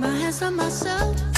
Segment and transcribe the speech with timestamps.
[0.00, 1.29] my hands on myself.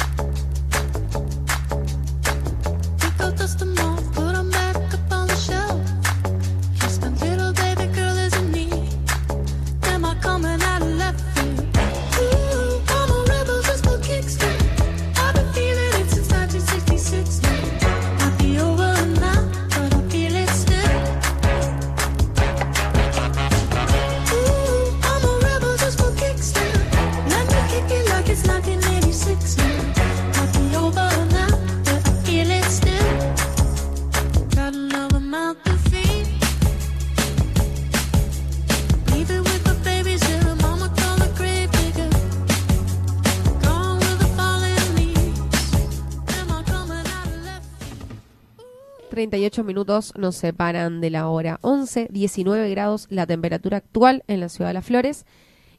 [49.22, 54.48] 38 minutos nos separan de la hora 11, 19 grados la temperatura actual en la
[54.48, 55.26] ciudad de Las Flores.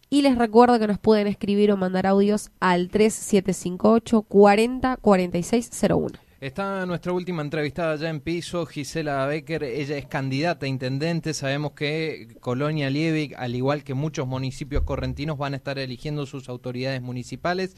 [0.09, 6.20] Y les recuerdo que nos pueden escribir o mandar audios al 3758 40 4601.
[6.40, 9.63] Está nuestra última entrevistada ya en piso, Gisela Becker.
[9.63, 11.34] Ella es candidata a intendente.
[11.34, 16.48] Sabemos que Colonia Liebig, al igual que muchos municipios correntinos, van a estar eligiendo sus
[16.49, 17.75] autoridades municipales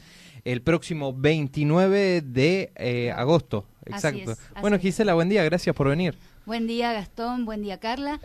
[0.52, 3.66] el próximo 29 de eh, agosto.
[3.90, 4.32] Así Exacto.
[4.32, 4.78] es, así bueno.
[4.78, 5.42] Gisela, buen día.
[5.44, 6.16] Gracias por venir.
[6.46, 8.20] Buen día Gastón, buen día Carla.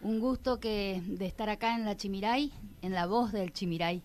[0.00, 4.02] Un gusto que de estar acá en la Chimiray, en la voz del Chimiray.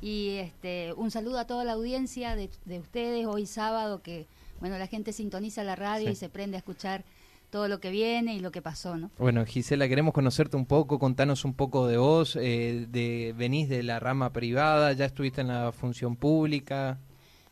[0.00, 4.26] Y este un saludo a toda la audiencia de, de ustedes hoy sábado que
[4.60, 6.12] bueno la gente sintoniza la radio Sí.
[6.12, 7.04] y se prende a escuchar
[7.50, 9.10] todo lo que viene y lo que pasó, ¿no?
[9.18, 13.82] Bueno, Gisela, queremos conocerte un poco, contanos un poco de vos, eh, de, venís de
[13.82, 16.98] la rama privada, ya estuviste en la función pública.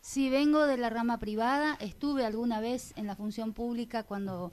[0.01, 4.51] Sí, vengo de la rama privada, estuve alguna vez en la función pública cuando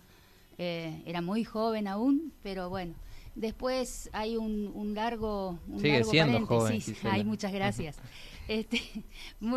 [0.58, 2.94] eh, era muy joven aún, pero bueno,
[3.34, 6.94] después hay un, un largo, un Sigue largo siendo joven, paréntesis.
[6.96, 7.14] Gisela.
[7.14, 7.96] Ay, muchas gracias.
[8.48, 8.82] este,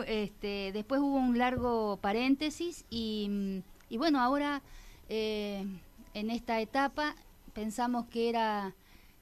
[0.07, 4.61] este, después hubo un largo paréntesis y, y bueno, ahora
[5.09, 5.65] eh,
[6.13, 7.15] en esta etapa
[7.53, 8.73] pensamos que era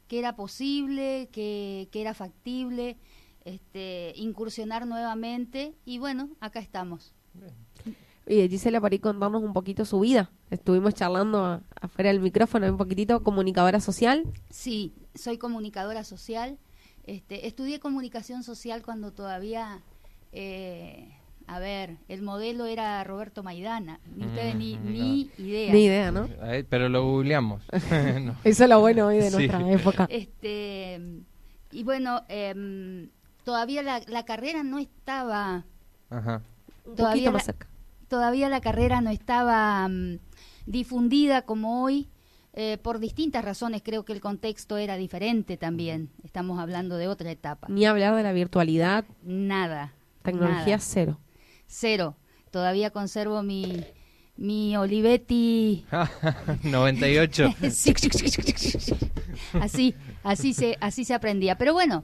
[0.07, 2.97] que era posible, que, que era factible
[3.45, 7.13] este, incursionar nuevamente y bueno, acá estamos.
[8.27, 10.29] Y Gisela, para ir contarnos un poquito su vida.
[10.51, 14.23] Estuvimos charlando a- afuera del micrófono un poquitito, comunicadora social.
[14.51, 16.57] Sí, soy comunicadora social.
[17.05, 19.81] Este, estudié comunicación social cuando todavía,
[20.31, 21.09] eh,
[21.47, 23.99] a ver, el modelo era Roberto Maidana.
[24.15, 25.73] Ni ustedes ni, Mm, ni idea.
[25.73, 26.25] Ni idea, ¿no?
[26.43, 27.63] Eh, pero lo googleamos.
[28.21, 28.35] No.
[28.43, 29.37] Eso es lo bueno hoy de Sí.
[29.37, 30.07] nuestra época.
[30.11, 31.01] Este,
[31.71, 33.09] y bueno, em,
[33.43, 35.65] todavía la, la carrera no estaba
[36.09, 36.41] Ajá.
[36.85, 37.67] Un todavía poquito más la- cerca.
[38.07, 40.19] todavía la carrera no estaba mm,
[40.65, 42.09] difundida como hoy,
[42.53, 43.81] eh, por distintas razones.
[43.83, 46.09] Creo que el contexto era diferente también.
[46.23, 47.67] Estamos hablando de otra etapa.
[47.69, 49.93] Ni hablar de la virtualidad, Nada.
[50.23, 50.79] tecnología nada.
[50.79, 51.19] cero.
[51.67, 52.15] Cero.
[52.51, 53.85] Todavía conservo mi,
[54.35, 55.85] mi Olivetti.
[56.63, 57.53] 98.
[59.61, 61.57] así, así se, así se aprendía.
[61.57, 62.03] Pero bueno,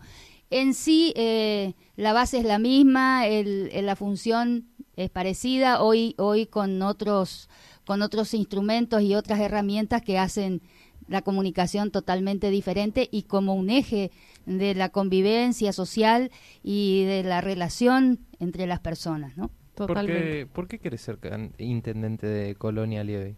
[0.50, 6.16] en sí eh, la base es la misma, el, el- la función es parecida, hoy,
[6.18, 7.50] hoy con otros,
[7.86, 10.62] con otros instrumentos y otras herramientas que hacen
[11.08, 14.12] la comunicación totalmente diferente y como un eje
[14.46, 16.32] de la convivencia social
[16.64, 19.52] y de la relación entre las personas, ¿no?
[19.86, 20.04] ¿Por Totalmente.
[20.04, 21.20] qué, ¿Por qué querés ser
[21.58, 23.36] intendente de Colonia Lieve?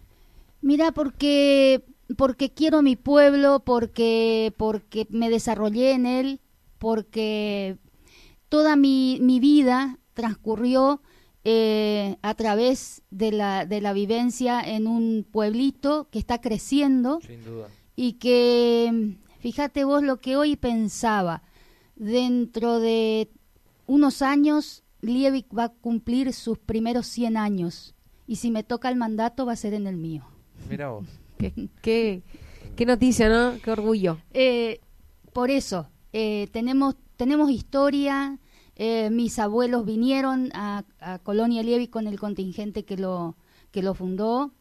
[0.62, 1.84] Mira, porque
[2.18, 6.42] porque quiero mi pueblo, porque porque me desarrollé en él,
[6.78, 7.78] porque
[8.50, 11.02] toda mi, mi vida transcurrió
[11.44, 17.44] eh, a través de la, de la vivencia en un pueblito que está creciendo Sin
[17.44, 17.68] duda.
[17.96, 21.44] y que, fíjate vos lo que hoy pensaba,
[21.96, 23.30] dentro de
[23.86, 27.96] unos años Liebig va a cumplir sus primeros 100 años
[28.26, 30.26] y si me toca el mandato va a ser en el mío.
[30.70, 31.06] Mira vos.
[31.38, 32.24] Qué, qué,
[32.76, 33.62] qué noticia, ¿no?
[33.62, 34.18] Qué orgullo.
[34.34, 34.80] Eh,
[35.34, 38.40] por eso, eh, tenemos, tenemos historia,
[38.76, 43.36] eh, mis abuelos vinieron a, a Colonia Liebig con el contingente que lo,
[43.72, 44.52] que lo fundó,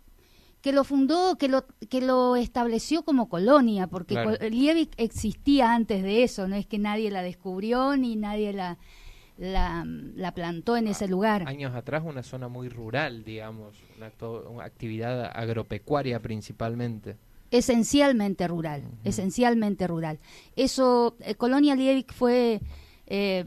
[0.63, 4.37] que lo fundó, que lo, que lo estableció como colonia, porque Claro.
[4.97, 8.79] Existía antes de eso, no es que nadie la descubrió ni nadie la,
[9.39, 11.45] la, la plantó en ese lugar.
[11.47, 17.17] Años atrás una zona muy rural, digamos, una actividad agropecuaria principalmente.
[17.51, 20.19] Esencialmente rural, esencialmente rural.
[20.57, 22.61] Eso, eh, Colonia Liebig fue
[23.07, 23.45] eh,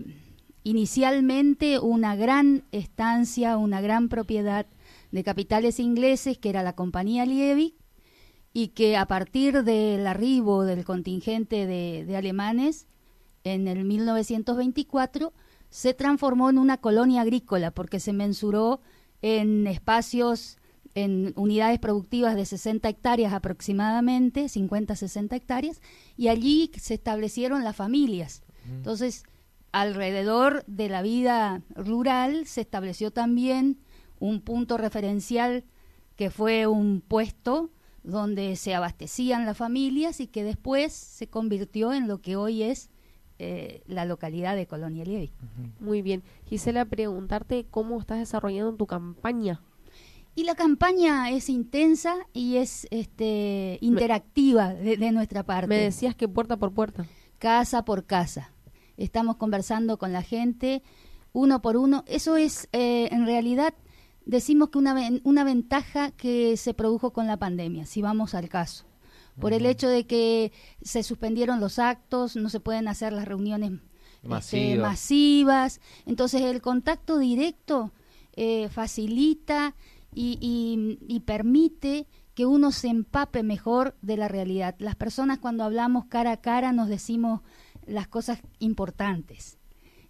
[0.63, 4.67] inicialmente una gran estancia, una gran propiedad
[5.11, 7.75] de capitales ingleses, que era la Compañía Liebig,
[8.53, 12.87] y que a partir del arribo del contingente de, de alemanes
[13.43, 15.33] en el 1924
[15.69, 18.81] se transformó en una colonia agrícola porque se mensuró
[19.21, 20.57] en espacios,
[20.95, 25.81] en unidades productivas de 60 hectáreas aproximadamente, 50-60 hectáreas,
[26.17, 28.43] y allí se establecieron las familias.
[28.67, 29.23] Entonces,
[29.71, 33.79] alrededor de la vida rural se estableció también
[34.19, 35.63] un punto referencial
[36.15, 37.71] que fue un puesto
[38.03, 42.89] donde se abastecían las familias y que después se convirtió en lo que hoy es
[43.37, 45.31] eh, la localidad de Colonia Lievi.
[45.79, 46.23] Muy bien.
[46.45, 49.61] Gisela, preguntarte cómo estás desarrollando tu campaña.
[50.35, 55.67] Y la campaña es intensa y es este, interactiva de, de nuestra parte.
[55.67, 57.05] Me decías que puerta por puerta.
[57.37, 58.51] casa por casa.
[58.95, 60.81] Estamos conversando con la gente
[61.33, 62.03] uno por uno.
[62.07, 63.73] Eso es, eh, en realidad,
[64.25, 68.85] decimos que una, una ventaja que se produjo con la pandemia, si vamos al caso.
[69.39, 73.71] Por el hecho de que se suspendieron los actos, no se pueden hacer las reuniones
[73.71, 74.77] este, Masivas.
[74.89, 75.81] masivas.
[76.05, 77.93] Entonces, el contacto directo
[78.35, 79.75] eh, facilita
[80.13, 84.75] y, y- y permite que uno se empape mejor de la realidad.
[84.79, 87.41] Las personas cuando hablamos cara a cara nos decimos
[87.85, 89.57] las cosas importantes.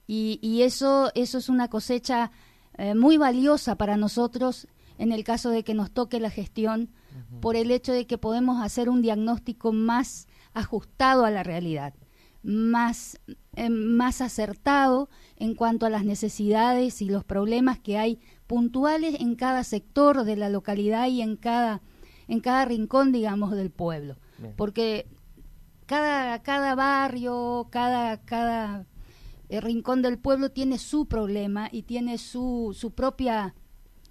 [0.07, 2.31] Y, y eso, eso es una cosecha
[2.77, 4.67] eh, muy valiosa para nosotros
[4.97, 6.89] en el caso de que nos toque la gestión,
[7.41, 11.93] por el hecho de que podemos hacer un diagnóstico más ajustado a la realidad,
[12.43, 13.19] más,
[13.55, 18.19] eh, más acertado en cuanto a las necesidades y los problemas que hay
[18.49, 21.83] puntuales en cada sector de la localidad y en cada,
[22.27, 24.15] en cada rincón, digamos, del pueblo.
[24.39, 24.55] Bien.
[24.57, 25.05] Porque
[25.85, 28.87] cada, cada barrio, cada, cada
[29.49, 33.53] eh, rincón del pueblo tiene su problema y tiene su, su propia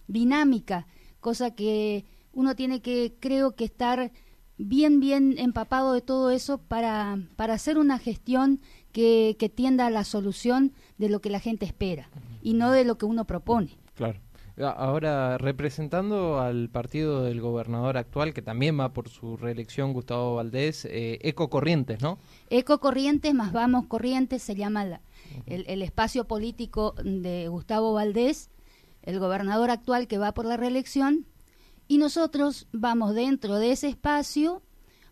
[0.06, 0.86] dinámica,
[1.18, 4.12] cosa que uno tiene que, creo que estar
[4.56, 8.60] bien, bien empapado de todo eso para, para hacer una gestión
[8.92, 12.08] que, que tienda a la solución de lo que la gente espera
[12.40, 13.70] y no de lo que uno propone.
[13.96, 14.20] Claro.
[14.60, 20.34] A- Ahora, representando al partido del gobernador actual, que también va por su reelección, Gustavo
[20.36, 22.18] Valdés, eh, Eco Corrientes, ¿no?
[22.50, 25.00] Eco Corrientes más Vamos Corrientes se llama la-
[25.46, 28.50] el, el espacio político de Gustavo Valdés,
[29.02, 31.26] el gobernador actual que va por la reelección,
[31.86, 34.62] y nosotros vamos dentro de ese espacio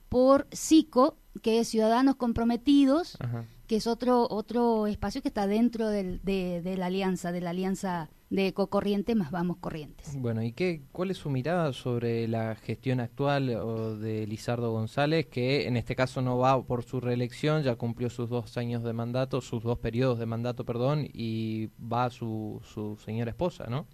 [0.08, 3.44] por SICO, que es Ciudadanos Comprometidos, Ajá.
[3.66, 7.50] que es otro otro espacio que está dentro del- de, de la alianza, de la
[7.50, 10.16] alianza de Eco Corriente más Vamos Corrientes.
[10.18, 15.26] Bueno, ¿y qué, cuál es su mirada sobre la gestión actual o de Lizardo González,
[15.26, 18.92] que en este caso no va por su reelección, ya cumplió sus dos años de
[18.92, 23.86] mandato, sus dos periodos de mandato, perdón, y va su, su señora esposa, ¿no?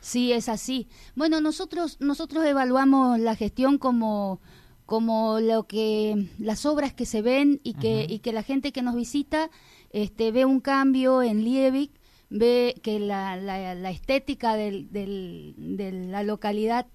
[0.00, 0.88] Sí, es así.
[1.16, 4.40] Bueno, nosotros nosotros evaluamos la gestión como
[4.86, 8.82] como lo que las obras que se ven y que y que la gente que
[8.82, 9.50] nos visita
[9.90, 11.90] este ve un cambio en Liebig,
[12.30, 16.86] ve que la, la, la estética del, del- de la localidad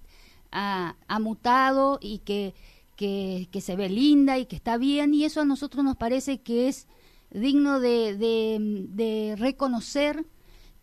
[0.52, 2.54] ha, ha mutado y que,
[2.96, 6.38] que, que se ve linda y que está bien y eso a nosotros nos parece
[6.42, 6.86] que es
[7.32, 8.58] digno de, de,
[8.90, 10.24] de reconocer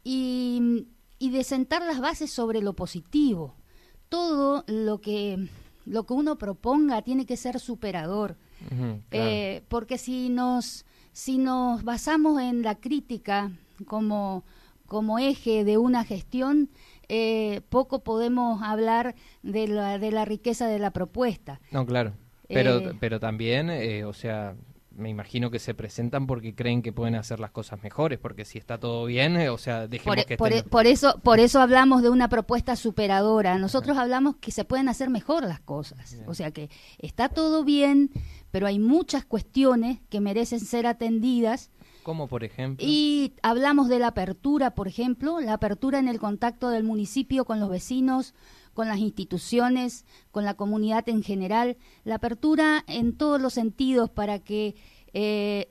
[0.04, 0.86] y,
[1.20, 3.56] y de sentar las bases sobre lo positivo.
[4.10, 5.48] Todo lo que,
[5.86, 8.36] lo que uno proponga tiene que ser superador.
[8.68, 9.02] Claro.
[9.12, 10.84] Eh, porque si nos,
[11.14, 13.52] si nos basamos en la crítica
[13.84, 14.44] como,
[14.88, 16.70] como eje de una gestión,
[17.10, 21.60] eh, poco podemos hablar de la, de la riqueza de la propuesta.
[21.72, 22.14] No, claro.
[22.48, 24.56] Pero, Eh, pero también, eh, o sea,
[24.94, 28.58] me imagino que se presentan porque creen que pueden hacer las cosas mejores, porque si
[28.58, 31.62] está todo bien, eh, o sea, dejemos Por, que por- estén- por eso, por eso
[31.62, 33.58] hablamos de una propuesta superadora.
[33.58, 36.12] Nosotros hablamos que se pueden hacer mejor las cosas.
[36.14, 36.26] Bien.
[36.28, 38.10] O sea que está todo bien,
[38.52, 41.72] pero hay muchas cuestiones que merecen ser atendidas
[42.04, 42.86] como por ejemplo...
[42.88, 47.60] Y hablamos de la apertura, por ejemplo, la apertura en el contacto del municipio con
[47.60, 48.34] los vecinos,
[48.74, 54.40] con las instituciones, con la comunidad en general, la apertura en todos los sentidos para
[54.40, 54.76] que
[55.14, 55.70] eh,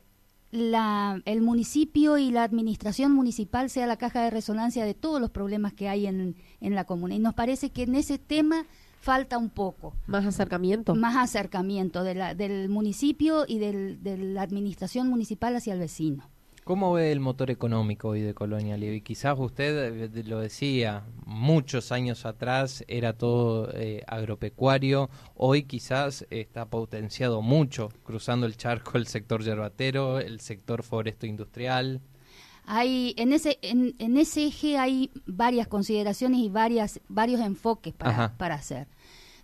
[0.50, 5.30] la, el municipio y la administración municipal sea la caja de resonancia de todos los
[5.30, 7.14] problemas que hay en, en la comuna.
[7.14, 8.66] Y nos parece que en ese tema
[9.00, 10.94] falta un poco Más acercamiento.
[10.94, 16.28] más acercamiento de la, del municipio y del, de la administración municipal hacia el vecino.
[16.64, 19.00] ¿Cómo ve el motor económico hoy de Colonia Lievi?
[19.00, 26.66] Quizás usted eh, lo decía, muchos años atrás era todo eh, agropecuario, hoy quizás está
[26.66, 32.02] potenciado mucho, cruzando el charco el sector yerbatero, el sector foresto industrial.
[32.72, 38.36] Hay, en, ese, en, en ese eje hay varias consideraciones y varias, varios enfoques para,
[38.38, 38.86] para hacer.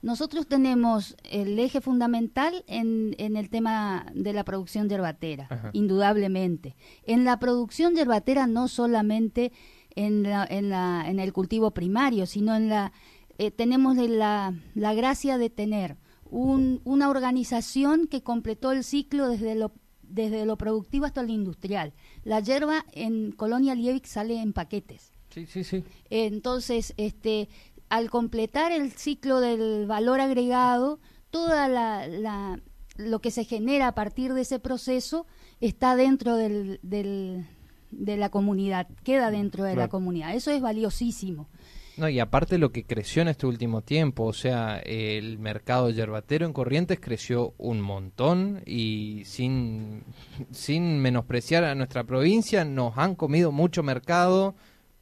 [0.02, 5.70] Nosotros tenemos el eje fundamental en, en el tema de la producción yerbatera, Ajá.
[5.72, 6.76] indudablemente.
[7.04, 9.50] En la producción yerbatera no solamente
[9.96, 12.92] en, la- en, la- en el cultivo primario, sino en la...
[13.38, 15.96] eh, tenemos la, la gracia de tener
[16.30, 19.72] un- una organización que completó el ciclo desde lo,
[20.08, 21.92] desde lo productivo hasta lo industrial.
[22.24, 25.12] La yerba en Colonia Liebig sale en paquetes.
[25.30, 25.84] Sí, sí, sí.
[26.10, 27.48] Entonces, este,
[27.88, 30.98] al completar el ciclo del valor agregado,
[31.30, 32.60] toda la, la-
[32.96, 35.26] lo que se genera a partir de ese proceso
[35.60, 37.46] está dentro del, del-
[37.90, 40.34] de la comunidad, queda dentro de la comunidad.
[40.34, 41.48] Eso es valiosísimo.
[41.96, 46.44] No, y aparte lo que creció en este último tiempo, o sea, el mercado yerbatero
[46.44, 50.04] en Corrientes creció un montón y sin,
[50.50, 54.54] sin menospreciar a nuestra provincia, nos han comido mucho mercado,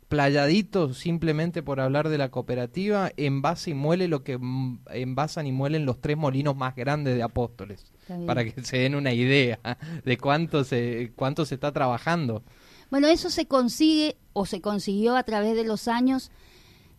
[0.08, 4.38] playaditos simplemente por hablar de la cooperativa, envasa y muele lo que
[4.90, 7.92] envasan y muelen los tres molinos más grandes de Apóstoles,
[8.24, 9.58] para que se den una idea
[10.04, 12.44] de cuánto se, cuánto se está trabajando.
[12.88, 16.30] Bueno, eso se consigue o se consiguió a través de los años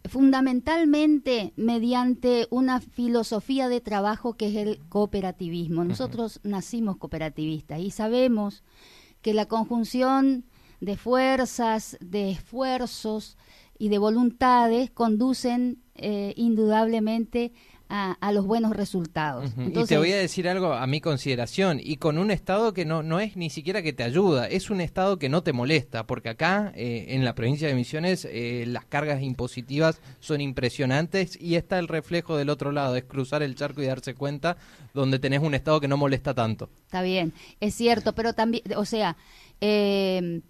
[0.07, 5.83] fundamentalmente mediante una filosofía de trabajo que es el cooperativismo.
[5.83, 8.63] Nosotros nacimos cooperativistas y sabemos
[9.21, 10.45] que la conjunción
[10.81, 13.37] de fuerzas, de esfuerzos
[13.77, 17.53] y de voluntades conducen eh, indudablemente
[17.89, 19.51] a, a los buenos resultados.
[19.57, 23.03] Y te voy a decir algo a mi consideración, y con un Estado que no,
[23.03, 26.29] no es ni siquiera que te ayuda, es un Estado que no te molesta, porque
[26.29, 31.79] acá eh, en la provincia de Misiones eh, las cargas impositivas son impresionantes y está
[31.79, 34.57] el reflejo del otro lado, es cruzar el charco y darse cuenta
[34.93, 36.69] donde tenés un Estado que no molesta tanto.
[36.85, 39.17] Está bien, es cierto, pero también, o sea,
[39.61, 40.41] eh,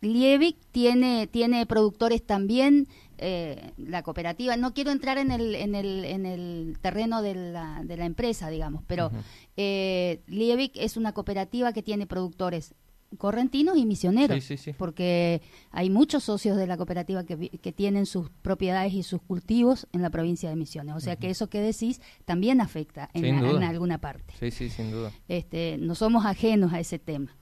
[0.00, 2.88] Liebig tiene, tiene productores también,
[3.26, 7.80] eh, la cooperativa, no quiero entrar en el, en el, en el terreno de la,
[7.84, 9.10] de la empresa, digamos, pero
[9.56, 12.74] eh, Liebig es una cooperativa que tiene productores
[13.16, 14.72] correntinos y misioneros, Sí, sí, sí.
[14.76, 15.40] porque
[15.70, 20.02] hay muchos socios de la cooperativa que, que tienen sus propiedades y sus cultivos en
[20.02, 23.98] la provincia de Misiones, o sea que eso que decís también afecta en, a- alguna
[23.98, 25.12] parte Sí, sí, sin duda.
[25.28, 27.36] este, no somos ajenos a ese tema.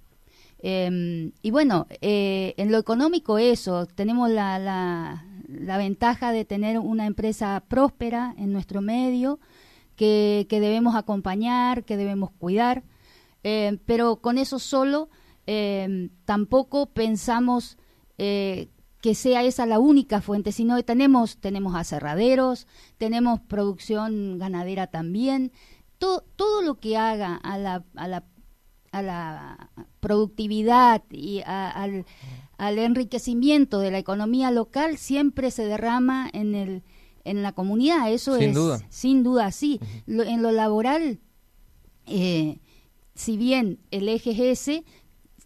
[0.64, 6.78] Eh, y bueno, eh, en lo económico eso, tenemos la, la, la ventaja de tener
[6.78, 9.38] una empresa próspera en nuestro medio,
[9.97, 12.82] que, que debemos acompañar, que debemos cuidar,
[13.44, 15.09] eh, pero con eso solo
[15.47, 17.76] eh, tampoco pensamos
[18.18, 18.68] eh,
[19.00, 22.66] que sea esa la única fuente, sino que tenemos, tenemos aserraderos,
[22.99, 25.52] tenemos producción ganadera también,
[25.99, 28.25] todo, todo lo que haga a la, a la,
[28.92, 32.06] a la productividad y a- al,
[32.62, 36.83] al enriquecimiento de la economía local siempre se derrama en el
[37.25, 38.81] en la comunidad eso Sin es duda.
[38.88, 41.19] sin duda así Lo- en lo laboral
[42.07, 42.59] eh,
[43.14, 44.85] si bien el eje es ese,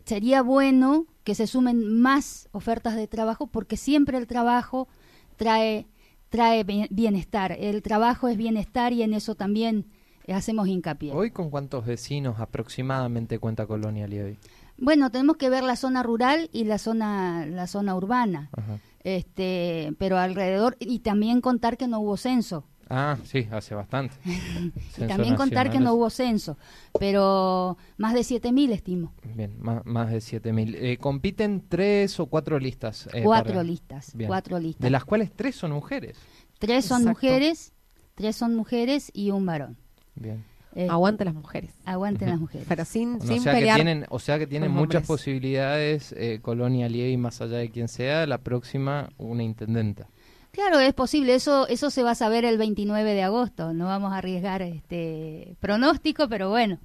[0.05, 4.89] sería bueno que se sumen más ofertas de trabajo porque siempre el trabajo
[5.37, 5.87] trae
[6.29, 7.53] trae bien- bienestar.
[7.59, 9.87] El trabajo es bienestar y en eso también
[10.29, 11.13] hacemos hincapié.
[11.13, 14.37] ¿Hoy con cuántos vecinos aproximadamente cuenta Colonia Lievi?
[14.79, 18.51] Bueno, tenemos que ver la zona rural y la zona la zona urbana.
[18.57, 18.79] Ajá.
[19.05, 22.65] Este, pero alrededor y también contar que no hubo censo.
[22.89, 24.15] Ah, sí, hace bastante.
[24.99, 26.57] Y también contar que no hubo censo,
[27.01, 29.13] pero más de 7000 estimo.
[29.35, 30.75] Bien, más, más de 7.000.
[30.79, 33.09] Eh, ¿Compiten tres o cuatro listas?
[33.13, 34.29] eh, cuatro para- listas, Bien.
[34.29, 34.81] cuatro listas.
[34.83, 36.17] De las cuales tres son mujeres.
[36.59, 37.21] Tres son Exacto.
[37.27, 37.73] mujeres,
[38.15, 39.77] tres son mujeres y un varón.
[40.15, 40.45] Bien.
[40.79, 41.71] Eh, Aguante las mujeres.
[41.87, 42.67] aguanten las mujeres.
[42.69, 45.07] Pero sin, O sin sea, que tienen, o sea que tienen muchas hombres.
[45.07, 50.07] posibilidades, eh, Colonia Lievi, más allá de quien sea, la próxima una intendenta.
[50.51, 51.35] Claro, es posible.
[51.35, 53.73] Eso eso se va a saber el 29 de agosto.
[53.73, 56.79] No vamos a arriesgar este pronóstico, pero bueno,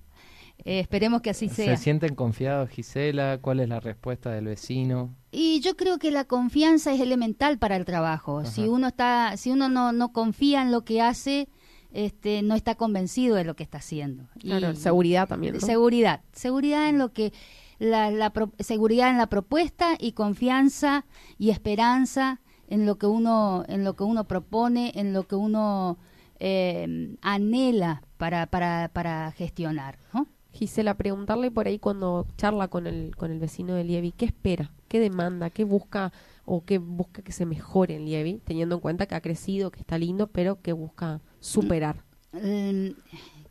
[0.65, 1.75] eh, esperemos que así sea.
[1.77, 3.39] ¿Se sienten confiados, Gisela?
[3.41, 5.13] ¿Cuál es la respuesta del vecino?
[5.31, 8.45] Y yo creo que la confianza es elemental para el trabajo.
[8.45, 11.47] Si uno está, si uno no, no confía en lo que hace,
[11.91, 14.25] este, no está convencido de lo que está haciendo.
[14.39, 15.55] Claro, Y- seguridad también.
[15.55, 15.59] ¿no?
[15.59, 17.33] Seguridad, seguridad en lo que
[17.79, 21.05] la, la pro- seguridad en la propuesta y confianza
[21.37, 25.97] y esperanza en lo que uno en lo que uno propone, en lo que uno
[26.39, 30.27] eh, anhela para para para gestionar, ¿no?
[30.53, 34.71] Gisela, preguntarle por ahí cuando charla con el, con el vecino de Lievi, ¿qué espera?
[34.91, 35.49] ¿Qué demanda?
[35.49, 36.11] ¿Qué busca
[36.43, 38.41] o qué busca que se mejore en Lievi?
[38.43, 42.03] Teniendo en cuenta que ha crecido, que está lindo, pero que busca superar.
[42.33, 42.93] Eh,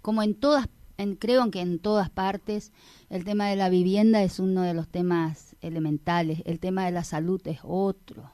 [0.02, 0.68] como en todas
[0.98, 2.72] en, creo que en todas partes
[3.08, 7.04] el tema de la vivienda es uno de los temas elementales, el tema de la
[7.04, 8.30] salud es otro.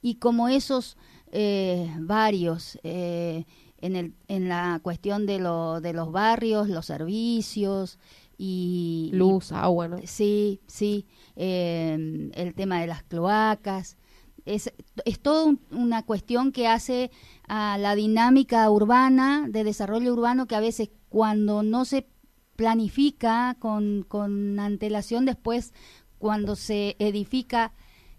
[0.00, 0.96] Y como esos
[1.32, 3.44] eh, varios, eh,
[3.80, 7.98] en, el, en la cuestión de, lo, de los barrios, los servicios
[8.42, 9.10] y...
[9.12, 9.98] Luz, agua, ¿no?
[10.06, 11.06] Sí, sí,
[11.36, 13.98] eh, el tema de las cloacas.
[14.46, 14.72] Es,
[15.04, 17.10] es toda un- una cuestión que hace
[17.46, 22.06] a la dinámica urbana, de desarrollo urbano, que a veces cuando no se
[22.56, 25.72] planifica con, con antelación, después
[26.18, 27.72] cuando se edifica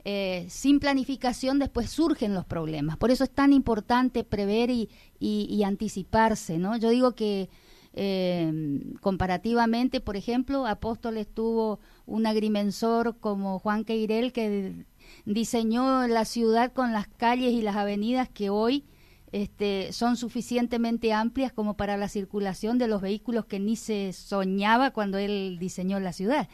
[0.04, 2.98] eh, sin planificación, después surgen los problemas.
[2.98, 6.78] Por eso es tan importante prever y, y- y anticiparse, ¿no?
[6.78, 7.50] Yo digo que
[7.94, 14.86] eh, comparativamente, por ejemplo, Apóstoles tuvo un agrimensor como Juan Queirel que
[15.26, 18.86] diseñó la ciudad con las calles y las avenidas que hoy
[19.32, 24.92] este, son suficientemente amplias como para la circulación de los vehículos que ni se soñaba
[24.92, 26.50] cuando él diseñó la ciudad.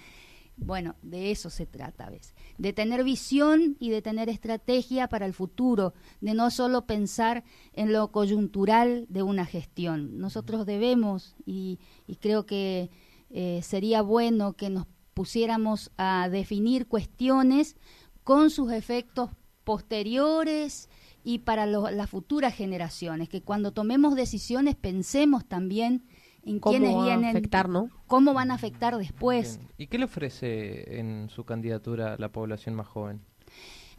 [0.59, 5.27] Bueno, de eso se trata a veces, de tener visión y de tener estrategia para
[5.27, 10.17] el futuro, de no solo pensar en lo coyuntural de una gestión.
[10.17, 12.89] Nosotros debemos, y, y creo que
[13.29, 17.75] eh, sería bueno que nos pusiéramos a definir cuestiones
[18.23, 19.29] con sus efectos
[19.63, 20.89] posteriores
[21.23, 26.03] y para lo- las futuras generaciones, que cuando tomemos decisiones pensemos también
[26.47, 27.89] en ¿Cómo quiénes va a vienen, afectar, no?
[28.07, 29.57] cómo van a afectar después.
[29.57, 29.69] Bien.
[29.77, 33.21] ¿Y qué le ofrece en su candidatura a la población más joven?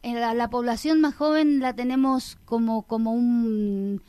[0.02, 4.02] En la, la población más joven la tenemos como, como un,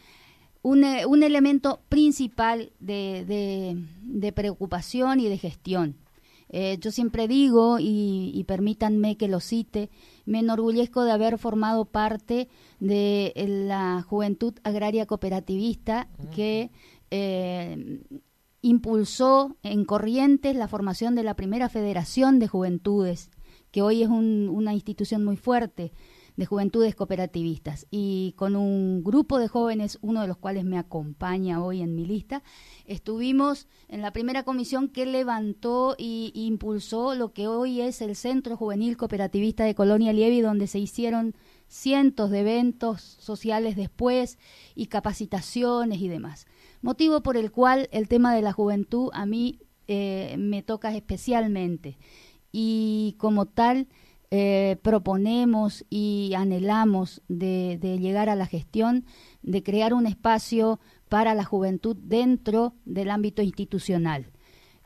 [0.62, 5.96] un, eh, un elemento principal de, de- de preocupación y de gestión.
[6.52, 9.90] Eh, yo siempre digo, y, y permítanme que lo cite,
[10.26, 12.48] me enorgullezco de haber formado parte
[12.80, 13.34] de
[13.68, 16.72] la Juventud Agraria Cooperativista que
[17.12, 18.02] eh,
[18.62, 23.30] impulsó en Corrientes la formación de la primera Federación de Juventudes,
[23.72, 25.92] que hoy es un- una institución muy fuerte
[26.36, 27.86] de juventudes cooperativistas.
[27.92, 32.06] Y con un grupo de jóvenes, uno de los cuales me acompaña hoy en mi
[32.06, 32.44] lista,
[32.86, 38.56] estuvimos en la primera comisión que levantó y impulsó lo que hoy es el Centro
[38.56, 41.36] Juvenil Cooperativista de Colonia Lievi, donde se hicieron
[41.68, 44.40] cientos de eventos sociales después
[44.76, 46.48] y capacitaciones y demás.
[46.82, 51.98] Motivo por el cual el tema de la juventud a mí eh, me toca especialmente
[52.52, 53.88] y como tal
[54.32, 59.06] eh, proponemos y anhelamos de, llegar a la gestión
[59.42, 64.28] de crear un espacio para la juventud dentro del ámbito institucional.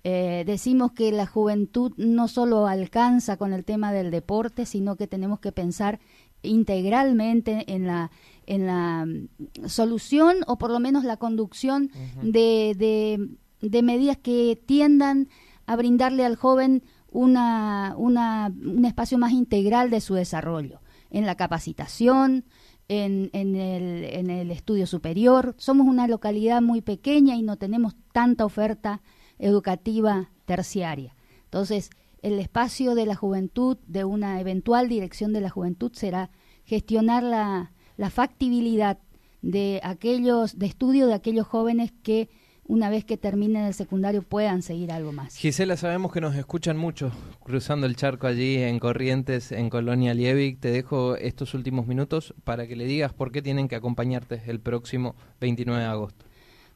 [0.05, 5.07] Eh, decimos que la juventud no solo alcanza con el tema del deporte, sino que
[5.07, 5.99] tenemos que pensar
[6.43, 8.11] integralmente en la,
[8.45, 11.89] en la mm, solución o por lo menos la conducción
[12.21, 13.29] de, de,
[13.67, 15.29] de medidas que tiendan
[15.65, 21.35] a brindarle al joven una, una, un espacio más integral de su desarrollo, en la
[21.35, 22.43] capacitación,
[22.87, 25.55] en, en, el, en el estudio superior.
[25.57, 29.01] Somos una localidad muy pequeña y no tenemos tanta oferta
[29.39, 31.15] educativa terciaria.
[31.45, 31.91] Entonces,
[32.23, 36.31] el espacio de la juventud, de una eventual dirección de la juventud, será
[36.65, 38.97] gestionar la, la factibilidad
[39.41, 42.29] de aquellos, de estudio de aquellos jóvenes que
[42.65, 45.35] una vez que terminen el secundario puedan seguir algo más.
[45.35, 47.11] Gisela, sabemos que nos escuchan mucho
[47.43, 50.59] cruzando el charco allí en Corrientes, en Colonia Liebig.
[50.59, 54.61] Te dejo estos últimos minutos para que le digas por qué tienen que acompañarte el
[54.61, 56.25] próximo 29 de agosto.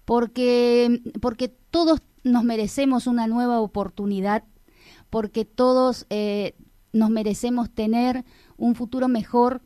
[0.04, 4.44] porque, porque todos nos merecemos una nueva oportunidad,
[5.10, 6.56] porque todos eh,
[6.94, 8.26] nos merecemos tener
[8.58, 9.62] un futuro mejor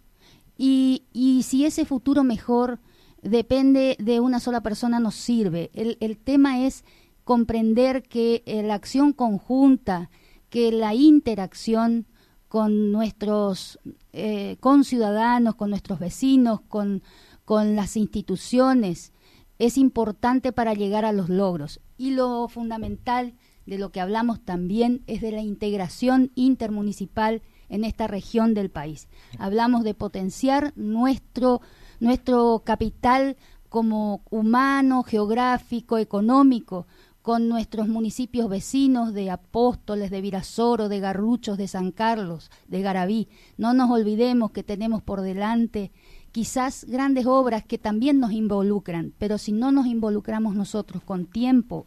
[0.57, 2.79] y, y si ese futuro mejor
[3.21, 5.71] depende de una sola persona nos sirve.
[5.73, 6.83] El, el tema es
[7.23, 10.09] comprender que eh, la acción conjunta,
[10.49, 12.07] que la interacción
[12.47, 13.79] con nuestros
[14.11, 17.01] eh, conciudadanos, con nuestros vecinos, con,
[17.45, 19.13] con las instituciones,
[19.57, 21.79] es importante para llegar a los logros.
[21.97, 28.07] Y lo fundamental de lo que hablamos también es de la integración intermunicipal en esta
[28.07, 29.07] región del país.
[29.39, 31.61] Hablamos de potenciar nuestro,
[31.99, 33.37] nuestro capital
[33.69, 36.85] como humano, geográfico, económico,
[37.21, 43.29] con nuestros municipios vecinos de Apóstoles, de Virasoro, de Garruchos, de San Carlos, de Garabí.
[43.57, 45.91] No nos olvidemos que tenemos por delante
[46.31, 51.85] quizás grandes obras que también nos involucran, pero si no nos involucramos nosotros con tiempo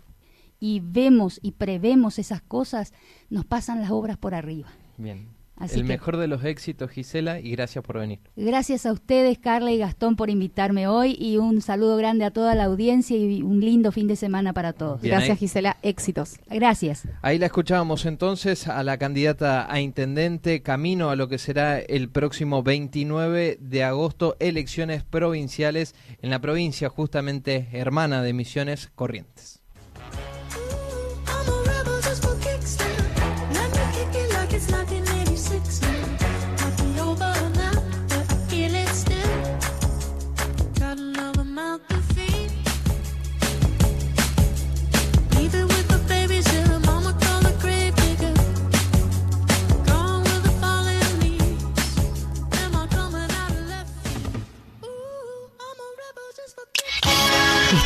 [0.64, 2.94] y vemos y prevemos esas cosas,
[3.28, 4.70] nos pasan las obras por arriba.
[4.96, 5.28] Bien.
[5.56, 8.18] Así El que mejor de los éxitos, Gisela, y gracias por venir.
[8.34, 12.54] gracias a ustedes, Carla y Gastón, por invitarme hoy y un saludo grande a toda
[12.54, 15.02] la audiencia y un lindo fin de semana para todos.
[15.02, 15.40] Bien, Gracias, ahí.
[15.40, 15.76] Gisela.
[15.82, 16.38] Éxitos.
[16.48, 17.06] Gracias.
[17.20, 22.08] Ahí la escuchábamos entonces a la candidata a intendente, camino a lo que será el
[22.08, 29.60] próximo 29 de agosto, elecciones provinciales en la provincia justamente hermana de Misiones Corrientes.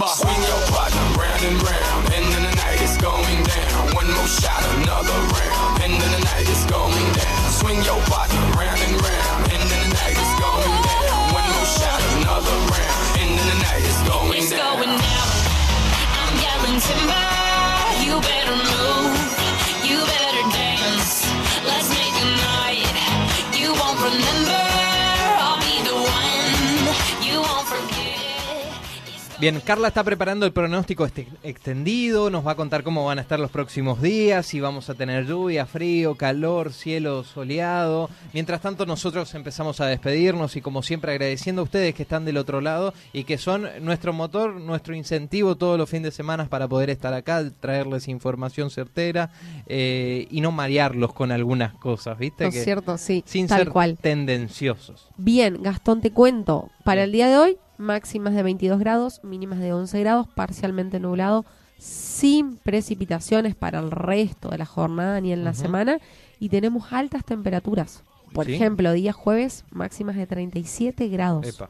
[0.00, 0.08] will.
[0.08, 3.94] Swing your partner round and round, and then the night is going down.
[3.94, 7.50] One more shot, another round, and then the night is going down.
[7.50, 9.01] Swing your partner round and round,
[29.42, 33.22] Bien, Carla está preparando el pronóstico este- extendido, nos va a contar cómo van a
[33.22, 38.08] estar los próximos días, si vamos a tener lluvia, frío, calor, cielo soleado.
[38.32, 42.36] Mientras tanto, nosotros empezamos a despedirnos y como siempre agradeciendo a ustedes que están del
[42.36, 46.68] otro lado y que son nuestro motor, nuestro incentivo todos los fines de semana para
[46.68, 49.30] poder estar acá, traerles información certera
[49.66, 52.44] eh, y no marearlos con algunas cosas, ¿viste?
[52.44, 52.96] ¿No Que es cierto?
[52.96, 53.98] Sí, sin tal ser cual.
[54.00, 55.08] tendenciosos.
[55.16, 56.70] Bien, Gastón, te cuento.
[56.84, 61.44] Para el día de hoy, máximas de 22 grados, mínimas de 11 grados, parcialmente nublado,
[61.78, 65.98] sin precipitaciones para el resto de la jornada ni en la semana.
[66.40, 68.02] Y tenemos altas temperaturas.
[68.32, 68.54] Por Sí.
[68.54, 71.62] ejemplo, día jueves, máximas de 37 grados.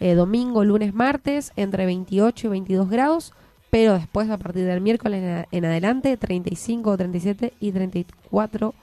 [0.00, 3.32] Eh, domingo, lunes, martes, entre 28 y 22 grados.
[3.70, 8.74] Pero después, a partir del miércoles en, en adelante, 35, 37 y 34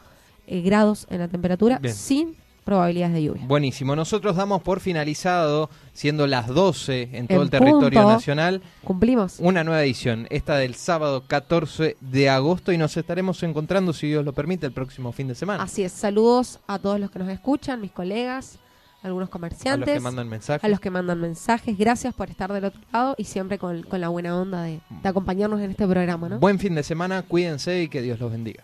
[0.48, 1.94] eh, grados en la temperatura, Bien.
[1.96, 3.44] sin probabilidades de lluvia.
[3.46, 3.96] Buenísimo.
[3.96, 8.14] Nosotros damos por finalizado, siendo las 12 en todo En el territorio punto.
[8.14, 9.38] nacional, ¿Cumplimos?
[9.40, 14.26] una nueva edición, esta del sábado 14 de agosto, y nos estaremos encontrando, si Dios
[14.26, 15.64] lo permite, el próximo fin de semana.
[15.64, 18.58] Así es, saludos a todos los que nos escuchan, mis colegas,
[19.04, 20.64] algunos a comerciantes, los que mandan mensajes.
[20.64, 21.78] a los que mandan mensajes.
[21.78, 25.10] Gracias por estar del otro lado y siempre con, con la buena onda de, de
[25.10, 26.40] acompañarnos en este programa, ¿no?
[26.40, 28.64] Buen fin de semana, cuídense y que Dios los bendiga.